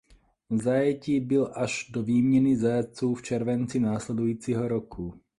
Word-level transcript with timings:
V 0.49 0.61
zajetí 0.61 1.19
byl 1.19 1.51
až 1.55 1.89
do 1.93 2.03
výměny 2.03 2.57
zajatců 2.57 3.13
v 3.15 3.21
červenci 3.21 3.79
následujícího 3.79 4.67
roku. 4.67 5.19